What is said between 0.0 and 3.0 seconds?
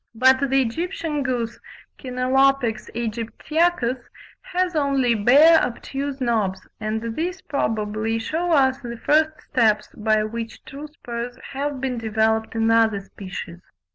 But the Egyptian goose (Chenalopex